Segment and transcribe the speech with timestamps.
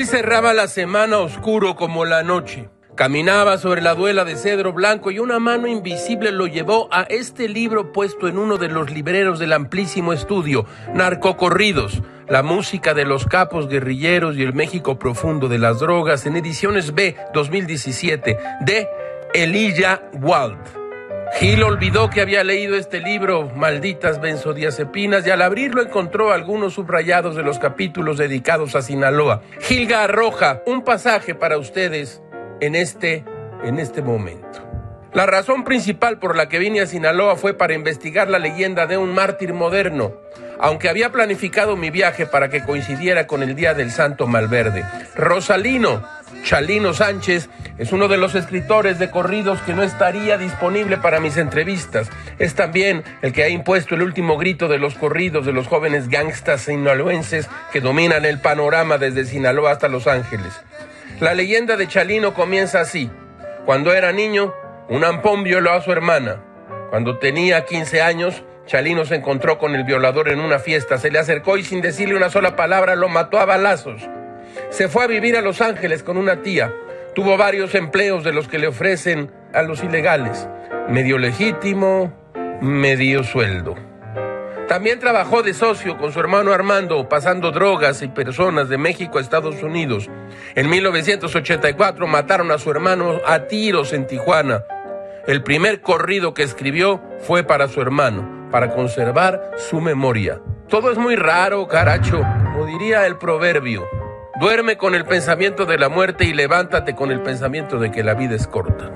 [0.00, 2.70] cerraba la semana oscuro como la noche.
[2.96, 7.48] Caminaba sobre la duela de cedro blanco y una mano invisible lo llevó a este
[7.48, 13.26] libro puesto en uno de los libreros del amplísimo estudio, Narcocorridos, la música de los
[13.26, 18.88] capos guerrilleros y el México profundo de las drogas en ediciones B 2017 de
[19.34, 20.81] Elijah Wald.
[21.34, 27.34] Gil olvidó que había leído este libro, Malditas Benzodiazepinas, y al abrirlo encontró algunos subrayados
[27.34, 29.42] de los capítulos dedicados a Sinaloa.
[29.60, 32.22] Gilga arroja un pasaje para ustedes
[32.60, 33.24] en este,
[33.64, 34.68] en este momento.
[35.14, 38.96] La razón principal por la que vine a Sinaloa fue para investigar la leyenda de
[38.96, 40.14] un mártir moderno,
[40.58, 44.84] aunque había planificado mi viaje para que coincidiera con el Día del Santo Malverde.
[45.16, 46.02] Rosalino
[46.44, 51.36] Chalino Sánchez es uno de los escritores de corridos que no estaría disponible para mis
[51.36, 52.10] entrevistas.
[52.38, 56.08] Es también el que ha impuesto el último grito de los corridos de los jóvenes
[56.08, 60.52] gangstas sinaloenses que dominan el panorama desde Sinaloa hasta Los Ángeles.
[61.20, 63.10] La leyenda de Chalino comienza así.
[63.64, 64.52] Cuando era niño,
[64.88, 66.42] un ampón violó a su hermana.
[66.90, 71.18] Cuando tenía 15 años, Chalino se encontró con el violador en una fiesta, se le
[71.18, 74.02] acercó y sin decirle una sola palabra lo mató a balazos.
[74.72, 76.72] Se fue a vivir a Los Ángeles con una tía.
[77.14, 80.48] Tuvo varios empleos de los que le ofrecen a los ilegales.
[80.88, 82.10] Medio legítimo,
[82.62, 83.74] medio sueldo.
[84.68, 89.20] También trabajó de socio con su hermano Armando, pasando drogas y personas de México a
[89.20, 90.08] Estados Unidos.
[90.54, 94.64] En 1984 mataron a su hermano a tiros en Tijuana.
[95.26, 100.40] El primer corrido que escribió fue para su hermano, para conservar su memoria.
[100.70, 104.01] Todo es muy raro, caracho, como diría el proverbio.
[104.42, 108.14] Duerme con el pensamiento de la muerte y levántate con el pensamiento de que la
[108.14, 108.90] vida es corta.